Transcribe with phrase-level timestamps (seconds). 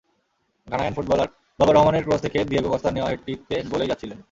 [0.67, 1.29] Ghanaian footballer
[1.59, 4.11] Baba রহমানের cross থেকে Diego কস্তার নেওয়া হেডটিতে গোলেই যাচ্ছিল।